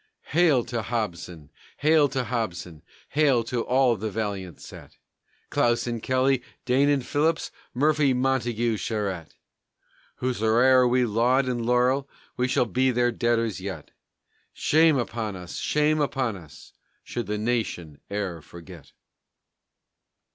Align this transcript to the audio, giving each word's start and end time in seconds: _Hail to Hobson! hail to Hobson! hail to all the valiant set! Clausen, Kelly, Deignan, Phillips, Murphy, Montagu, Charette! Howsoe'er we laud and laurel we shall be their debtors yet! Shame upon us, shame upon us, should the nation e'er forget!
_Hail 0.31 0.65
to 0.65 0.81
Hobson! 0.81 1.51
hail 1.77 2.09
to 2.09 2.23
Hobson! 2.23 2.81
hail 3.09 3.43
to 3.43 3.61
all 3.63 3.95
the 3.95 4.09
valiant 4.09 4.59
set! 4.59 4.97
Clausen, 5.51 5.99
Kelly, 6.01 6.41
Deignan, 6.65 7.03
Phillips, 7.03 7.51
Murphy, 7.75 8.11
Montagu, 8.11 8.77
Charette! 8.77 9.35
Howsoe'er 10.19 10.87
we 10.87 11.05
laud 11.05 11.47
and 11.47 11.63
laurel 11.63 12.09
we 12.35 12.47
shall 12.47 12.65
be 12.65 12.89
their 12.89 13.11
debtors 13.11 13.61
yet! 13.61 13.91
Shame 14.53 14.97
upon 14.97 15.35
us, 15.35 15.57
shame 15.57 16.01
upon 16.01 16.35
us, 16.35 16.73
should 17.03 17.27
the 17.27 17.37
nation 17.37 17.99
e'er 18.09 18.41
forget! 18.41 18.93